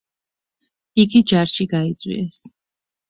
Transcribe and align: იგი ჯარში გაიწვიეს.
იგი 1.03 1.21
ჯარში 1.33 1.67
გაიწვიეს. 1.77 2.41